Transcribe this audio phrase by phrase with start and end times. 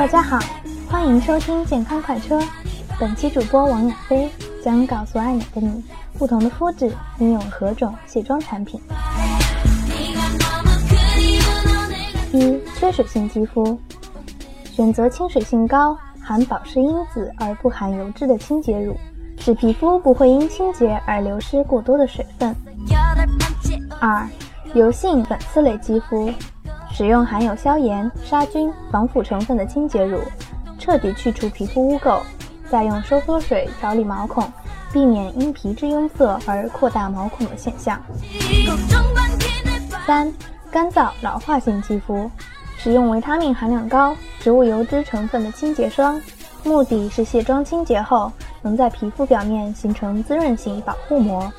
[0.00, 0.38] 大家好，
[0.88, 2.40] 欢迎收听健康快车。
[2.98, 4.30] 本期主播王亚飞
[4.64, 5.84] 将告诉爱美的你，
[6.16, 8.80] 不同的肤质应用何种卸妆产品。
[12.32, 13.78] 一、缺水性肌肤，
[14.64, 18.96] 选择亲水性高、含保湿因子而不含油脂的清洁乳，
[19.38, 22.56] 使皮肤不会因清洁而流失过多的水分。
[24.00, 24.26] 二、
[24.72, 26.32] 油性粉刺类肌肤。
[27.00, 30.20] 使用含有消炎、杀菌、防腐成分的清洁乳，
[30.78, 32.20] 彻底去除皮肤污垢，
[32.70, 34.46] 再用收缩水调理毛孔，
[34.92, 37.98] 避免因皮脂壅塞而扩大毛孔的现象。
[40.06, 40.30] 三、
[40.70, 42.30] 干燥老化性肌肤，
[42.76, 46.20] 使用维他命含量高、植物油脂成分的清洁霜，
[46.64, 48.30] 目的是卸妆清洁后
[48.60, 51.50] 能在皮肤表面形成滋润性保护膜。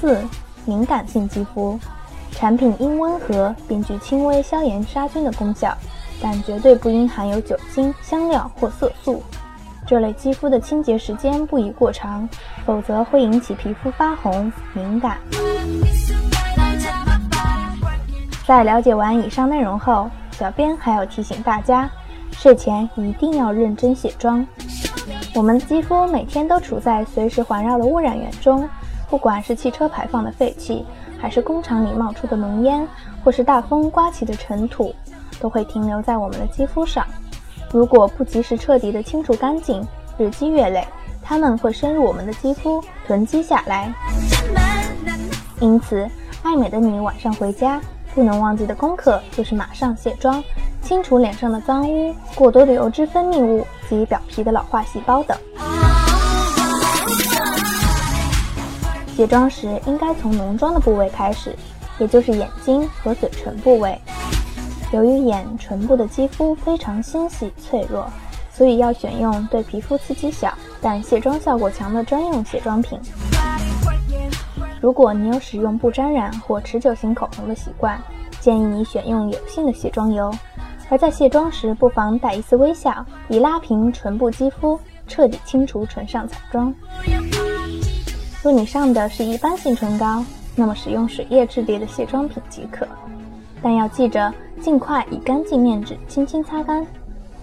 [0.00, 0.18] 四、
[0.64, 1.78] 敏感性肌肤。
[2.32, 5.76] 产品因温和并具轻微消炎杀菌的功效，
[6.20, 9.22] 但绝对不应含有酒精、香料或色素。
[9.86, 12.28] 这类肌肤的清洁时间不宜过长，
[12.64, 15.18] 否则会引起皮肤发红、敏感。
[18.46, 21.88] 在了解完以上内容后，小编还要提醒大家，
[22.32, 24.44] 睡前一定要认真卸妆。
[25.34, 28.68] 我们的肌肤每天都处在随时环绕的污染源中，
[29.08, 30.84] 不管是汽车排放的废气。
[31.22, 32.84] 还是工厂里冒出的浓烟，
[33.22, 34.92] 或是大风刮起的尘土，
[35.38, 37.06] 都会停留在我们的肌肤上。
[37.70, 39.86] 如果不及时彻底的清除干净，
[40.18, 40.84] 日积月累，
[41.22, 43.94] 它们会深入我们的肌肤，囤积下来。
[45.60, 46.10] 因此，
[46.42, 47.80] 爱美的你晚上回家
[48.16, 50.42] 不能忘记的功课就是马上卸妆，
[50.82, 55.38] 清除脸上的脏污、过多的油脂分泌物及表皮的老化细胞等。
[59.14, 61.54] 卸妆时应该从浓妆的部位开始，
[61.98, 63.96] 也就是眼睛和嘴唇部位。
[64.92, 68.06] 由于眼唇部的肌肤非常纤细脆弱，
[68.52, 72.98] 所以要选用对皮肤刺激小但卸妆效果强的专用卸妆品。
[74.80, 78.00] 如果你有使用不沾染或持久型口红的习惯，
[78.40, 80.32] 建议你选用油性的卸妆油。
[80.88, 86.74] 而在卸妆时，不妨带一丝微笑，以拉平唇部肌肤，彻底清除唇上彩妆。
[88.42, 90.24] 若你上的是一般性唇膏，
[90.56, 92.84] 那么使用水液质地的卸妆品即可，
[93.62, 96.84] 但要记着尽快以干净面纸轻轻擦干，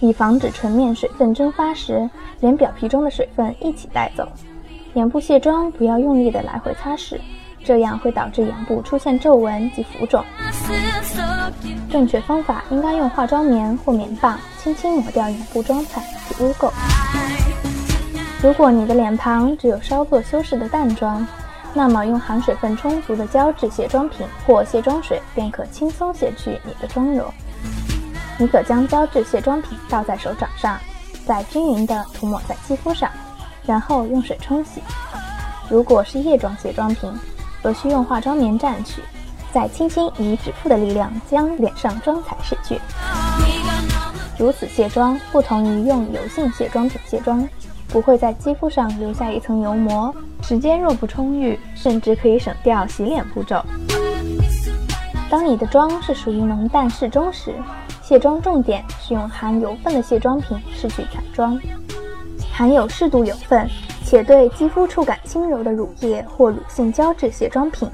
[0.01, 2.09] 以防止唇面水分蒸发时
[2.41, 4.27] 连表皮中的水分一起带走。
[4.95, 7.17] 眼部卸妆不要用力的来回擦拭，
[7.63, 10.21] 这样会导致眼部出现皱纹及浮肿。
[11.89, 16.69] 正确方法应该用化妆棉或棉棒轻轻抹掉眼部妆彩及污垢。
[18.41, 21.27] 如果你的脸庞只有稍作修饰的淡妆，
[21.73, 27.25] 那么用含水分充足的胶质卸妆品或卸妆水便可轻松卸去你的妆容。
[28.37, 30.79] 你可将胶质卸妆品倒在手掌上，
[31.25, 33.11] 再均匀地涂抹在肌肤上，
[33.65, 34.81] 然后用水冲洗。
[35.69, 37.13] 如果是液状卸妆品，
[37.61, 39.01] 则需用化妆棉蘸取，
[39.51, 42.79] 再轻轻以指腹的力量将脸上妆彩拭去。
[44.37, 47.45] 如此卸妆不同于用油性卸妆品卸妆。
[47.89, 53.61] 不会在肌肤上留下一层油膜，时间若不充裕，甚至可以省掉洗脸步骤。
[55.29, 57.53] 当你的妆是属于浓淡适中时，
[58.01, 61.59] 卸妆重点是用含油分的卸妆品拭去彩妆。
[62.51, 63.67] 含有适度油分
[64.03, 67.89] 且对肌肤触感轻柔的乳液或乳性胶质卸妆品，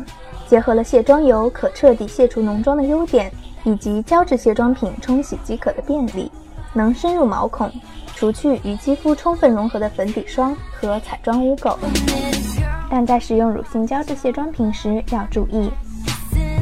[0.48, 3.32] 结合了卸妆油可彻底卸除浓妆的优点，
[3.64, 6.32] 以及胶质卸妆品冲洗即可的便利，
[6.74, 7.72] 能深入毛孔。
[8.16, 11.78] 除去与肌肤充分融合的粉底霜和彩妆污垢，
[12.90, 15.70] 但在使用乳性胶质卸妆品时要注意：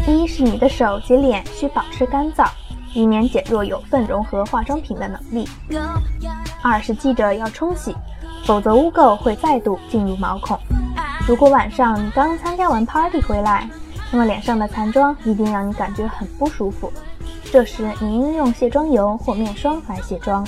[0.07, 2.49] 一是你的手及脸需保持干燥，
[2.93, 5.47] 以免减弱油分融合化妆品的能力；
[6.63, 7.95] 二是记着要冲洗，
[8.45, 10.57] 否则污垢会再度进入毛孔。
[11.27, 13.69] 如果晚上你刚参加完 party 回来，
[14.11, 16.91] 那么脸上的残妆一定让你感觉很不舒服，
[17.51, 20.43] 这时你应用卸妆油或面霜来卸妆。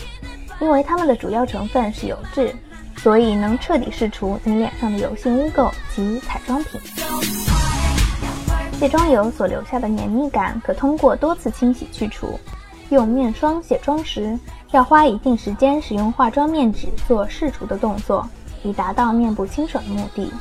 [0.59, 2.55] 因为它们的主要成分是油质，
[2.97, 6.79] 所以能彻底释除你脸上的油性污垢及彩妆品。
[8.79, 12.39] 卸妆油所留下的黏腻感可通过多次清洗去除。
[12.89, 14.37] 用面霜卸妆时，
[14.71, 18.27] 要花一定时间使用化妆面纸做释除的动作，
[18.63, 20.31] 以达到面部清爽的目的。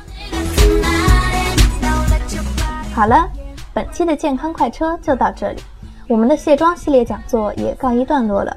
[2.93, 3.27] 好了，
[3.73, 5.61] 本期的健康快车就到这里，
[6.07, 8.55] 我们的卸妆系列讲座也告一段落了。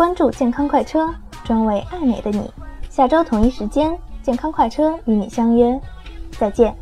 [0.00, 1.12] 关注健康快车，
[1.44, 2.50] 专为爱美的你。
[2.88, 5.78] 下周同一时间，健康快车与你相约。
[6.38, 6.74] 再见。